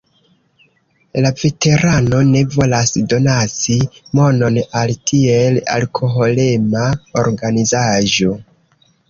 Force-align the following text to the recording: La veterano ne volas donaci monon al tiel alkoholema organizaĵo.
La 1.25 1.31
veterano 1.41 2.21
ne 2.29 2.41
volas 2.55 2.93
donaci 3.11 3.77
monon 4.21 4.57
al 4.81 4.95
tiel 5.13 5.61
alkoholema 5.77 6.89
organizaĵo. 7.27 8.35